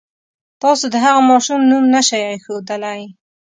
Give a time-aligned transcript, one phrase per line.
[0.61, 3.01] تاسو د هغه ماشوم نوم نه شئ اېښودلی.